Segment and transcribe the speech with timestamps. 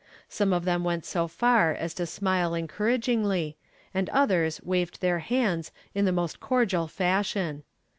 [0.27, 3.55] Some of them went so far as to smile encouragingly,
[3.93, 7.61] and others waved their hands in the most cordial fashion.